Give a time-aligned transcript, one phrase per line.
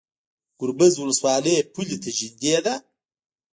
[0.59, 2.73] ګربز ولسوالۍ پولې ته نږدې ده؟